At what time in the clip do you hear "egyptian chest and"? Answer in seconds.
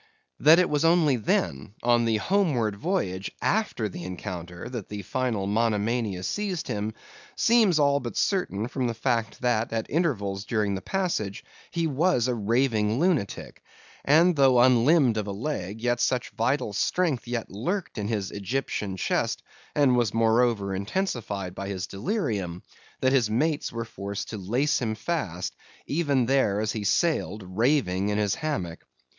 18.31-19.95